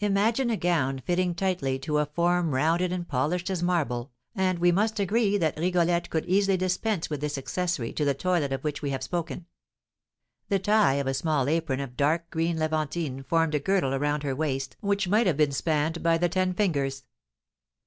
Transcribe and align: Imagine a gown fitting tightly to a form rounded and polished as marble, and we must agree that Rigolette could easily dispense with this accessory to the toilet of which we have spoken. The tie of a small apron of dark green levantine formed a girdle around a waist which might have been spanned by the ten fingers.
Imagine 0.00 0.50
a 0.50 0.58
gown 0.58 0.98
fitting 1.06 1.34
tightly 1.34 1.78
to 1.78 1.96
a 1.96 2.04
form 2.04 2.52
rounded 2.54 2.92
and 2.92 3.08
polished 3.08 3.48
as 3.48 3.62
marble, 3.62 4.12
and 4.34 4.58
we 4.58 4.70
must 4.70 5.00
agree 5.00 5.38
that 5.38 5.56
Rigolette 5.56 6.10
could 6.10 6.26
easily 6.26 6.58
dispense 6.58 7.08
with 7.08 7.22
this 7.22 7.38
accessory 7.38 7.90
to 7.94 8.04
the 8.04 8.12
toilet 8.12 8.52
of 8.52 8.62
which 8.62 8.82
we 8.82 8.90
have 8.90 9.02
spoken. 9.02 9.46
The 10.50 10.58
tie 10.58 10.96
of 10.96 11.06
a 11.06 11.14
small 11.14 11.48
apron 11.48 11.80
of 11.80 11.96
dark 11.96 12.28
green 12.28 12.58
levantine 12.58 13.22
formed 13.22 13.54
a 13.54 13.58
girdle 13.58 13.94
around 13.94 14.22
a 14.26 14.36
waist 14.36 14.76
which 14.80 15.08
might 15.08 15.26
have 15.26 15.38
been 15.38 15.50
spanned 15.52 16.02
by 16.02 16.18
the 16.18 16.28
ten 16.28 16.52
fingers. 16.52 17.04